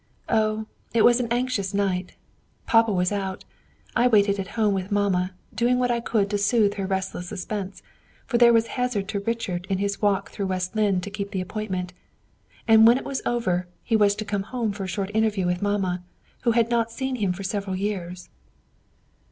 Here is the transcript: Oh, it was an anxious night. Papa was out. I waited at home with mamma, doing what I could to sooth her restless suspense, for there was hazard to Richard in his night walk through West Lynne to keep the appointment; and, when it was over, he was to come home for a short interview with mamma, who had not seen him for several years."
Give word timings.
Oh, 0.29 0.65
it 0.95 1.05
was 1.05 1.19
an 1.19 1.27
anxious 1.29 1.75
night. 1.75 2.15
Papa 2.65 2.91
was 2.91 3.11
out. 3.11 3.45
I 3.95 4.07
waited 4.07 4.39
at 4.39 4.47
home 4.57 4.73
with 4.73 4.91
mamma, 4.91 5.33
doing 5.53 5.77
what 5.77 5.91
I 5.91 5.99
could 5.99 6.27
to 6.31 6.39
sooth 6.39 6.73
her 6.73 6.87
restless 6.87 7.29
suspense, 7.29 7.83
for 8.25 8.39
there 8.39 8.51
was 8.51 8.65
hazard 8.65 9.07
to 9.09 9.19
Richard 9.19 9.67
in 9.69 9.77
his 9.77 9.97
night 9.97 10.01
walk 10.01 10.31
through 10.31 10.47
West 10.47 10.75
Lynne 10.75 11.01
to 11.01 11.11
keep 11.11 11.29
the 11.29 11.41
appointment; 11.41 11.93
and, 12.67 12.87
when 12.87 12.97
it 12.97 13.05
was 13.05 13.21
over, 13.27 13.67
he 13.83 13.95
was 13.95 14.15
to 14.15 14.25
come 14.25 14.41
home 14.49 14.71
for 14.71 14.85
a 14.85 14.87
short 14.87 15.11
interview 15.13 15.45
with 15.45 15.61
mamma, 15.61 16.01
who 16.45 16.53
had 16.53 16.71
not 16.71 16.89
seen 16.91 17.17
him 17.17 17.31
for 17.31 17.43
several 17.43 17.75
years." 17.75 18.29